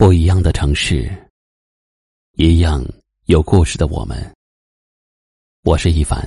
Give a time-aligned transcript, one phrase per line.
[0.00, 1.14] 不一样的城市，
[2.32, 2.82] 一样
[3.26, 4.16] 有故事的我们。
[5.62, 6.18] 我是一凡。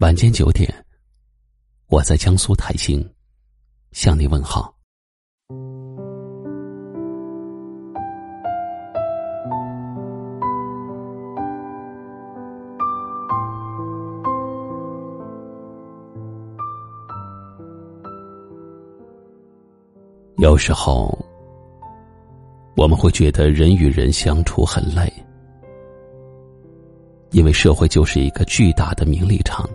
[0.00, 0.70] 晚间九点，
[1.86, 3.02] 我在江苏泰兴
[3.92, 4.76] 向你问好。
[20.36, 21.25] 有时候。
[22.76, 25.10] 我们会觉得人与人相处很累，
[27.30, 29.68] 因为社会就是一个巨大的名利场。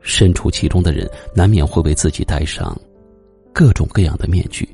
[0.00, 2.76] 身处其中的人，难免会为自己戴上
[3.52, 4.68] 各种各样的面具。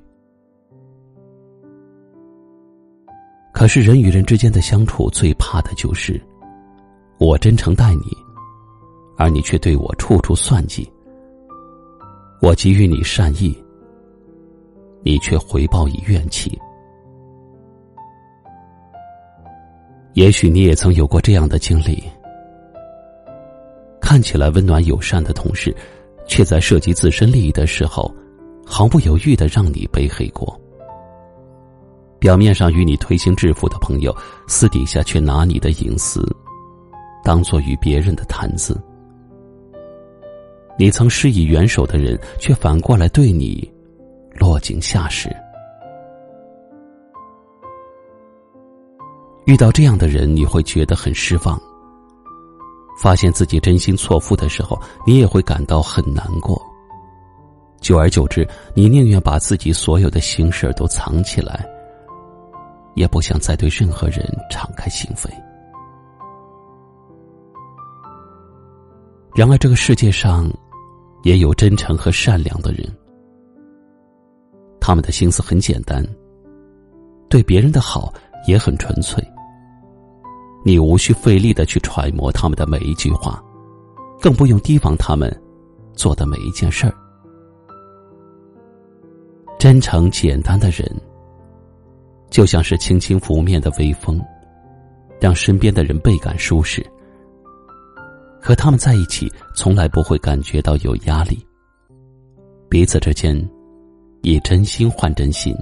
[3.53, 6.19] 可是人与人之间的相处，最怕的就是
[7.19, 8.17] 我真诚待你，
[9.19, 10.83] 而你却对我处处算计；
[12.41, 13.55] 我给予你善意，
[15.03, 16.59] 你却回报以怨气。
[20.15, 22.03] 也许你也曾有过这样的经历：
[24.01, 25.75] 看起来温暖友善的同事，
[26.27, 28.15] 却在涉及自身利益的时候，
[28.67, 30.47] 毫不犹豫的让你背黑锅；
[32.19, 34.15] 表面上与你推心置腹的朋友，
[34.47, 36.23] 私底下却拿你的隐私
[37.25, 38.75] 当做与别人的谈资；
[40.79, 43.67] 你曾施以援手的人，却反过来对你
[44.39, 45.35] 落井下石。
[49.45, 51.59] 遇到这样的人，你会觉得很失望；
[52.97, 56.61] 发现自己真心错付的时候，你也会感到很难过。
[57.81, 61.69] 久而久之，你宁愿把自己所有的心事都藏起来，
[62.95, 65.29] 也不想再对任何人敞开心扉。
[69.35, 70.49] 然而，这个世界上
[71.25, 72.87] 也有真诚和善良的人，
[74.81, 76.07] 他们的心思很简单，
[77.29, 78.13] 对别人的好
[78.47, 79.21] 也很纯粹。
[80.65, 83.43] 你无需费力的去揣摩他们的每一句话，
[84.21, 85.31] 更不用提防他们
[85.95, 86.95] 做的每一件事儿。
[89.59, 90.85] 真诚简单的人，
[92.31, 94.21] 就像是轻轻拂面的微风，
[95.21, 96.85] 让身边的人倍感舒适。
[98.41, 101.39] 和他们在一起，从来不会感觉到有压力。
[102.69, 103.37] 彼此之间，
[104.23, 105.55] 以真心换真心，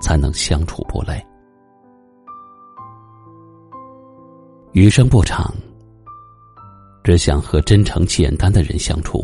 [0.00, 1.20] 才能相处不累。
[4.72, 5.52] 余生不长，
[7.02, 9.20] 只想和真诚简单的人相处，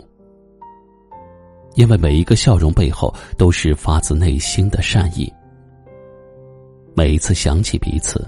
[1.76, 5.32] 因为每一个笑容背后都是发自内心的善意。
[6.96, 8.26] 每一次想起彼此，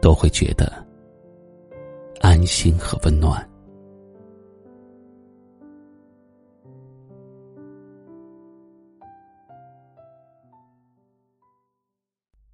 [0.00, 0.72] 都会觉得
[2.22, 3.46] 安心和温暖。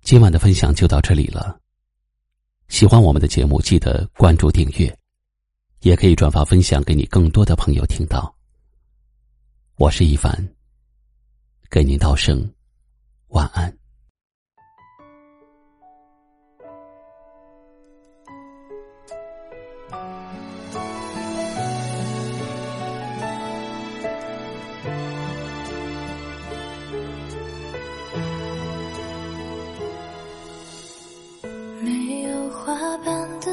[0.02, 1.56] 今晚的分享就到这里了。
[2.68, 4.94] 喜欢我们的节目，记得关注订阅，
[5.80, 8.32] 也可以转发分享给你更多的朋友听到。
[9.76, 10.46] 我是一凡，
[11.70, 12.48] 给您道声
[13.28, 13.74] 晚安。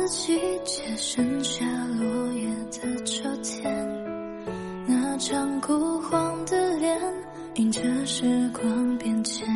[0.08, 1.66] 季节剩下
[2.00, 3.76] 落叶的秋天，
[4.86, 7.02] 那张枯黄的脸，
[7.56, 9.48] 映着时光变迁。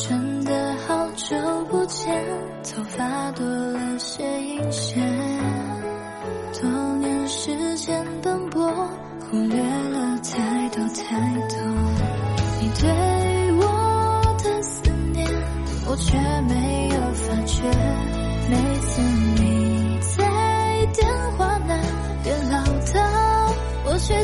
[0.00, 1.36] 真的好久
[1.70, 2.12] 不见，
[2.64, 5.00] 头发多了些阴线。
[6.60, 8.68] 多年时间奔波，
[9.30, 11.58] 忽略了太多太多。
[12.60, 15.24] 你对我的思念，
[15.88, 18.15] 我却没有发觉。
[18.48, 20.22] 每次你在
[20.92, 21.74] 电话那
[22.22, 23.52] 边唠叨，
[23.84, 24.22] 我却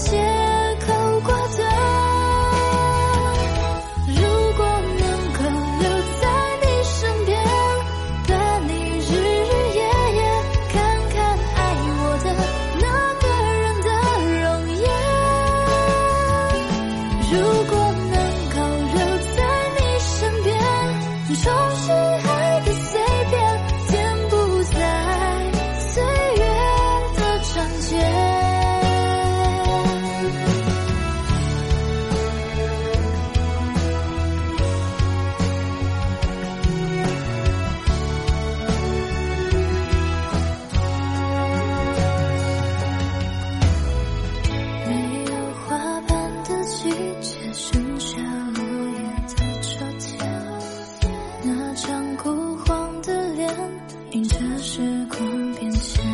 [54.65, 56.05] 时光变迁，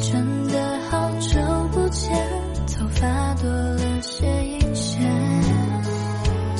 [0.00, 1.40] 真的好久
[1.72, 2.12] 不见，
[2.68, 5.02] 头发多了些银线，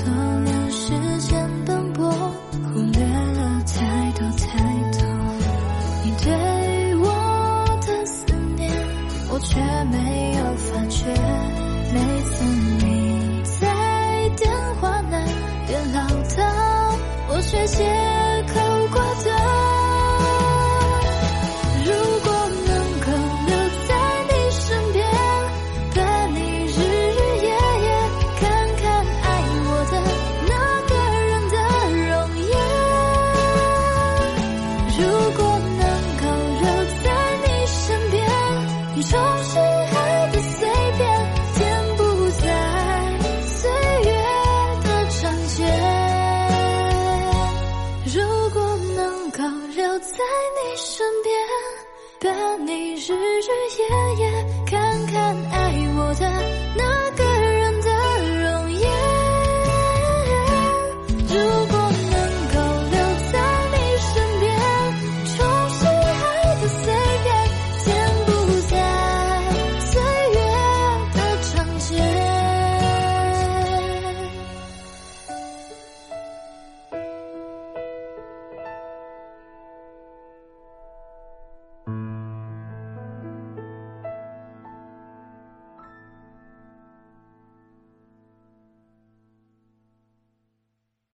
[0.04, 0.90] 多年时
[1.20, 4.58] 间奔波，忽略了太多太
[4.98, 5.06] 多，
[6.02, 8.68] 你对我的思念，
[9.30, 9.60] 我却
[9.92, 11.06] 没有发觉，
[11.94, 12.44] 每次
[12.84, 15.24] 你在电话那
[15.68, 16.98] 边唠叨，
[17.28, 18.19] 我却接。
[53.40, 56.30] 日日夜夜看看爱我的
[56.76, 56.89] 那。